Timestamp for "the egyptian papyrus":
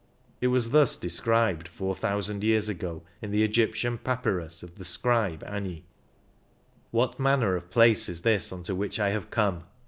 3.29-4.63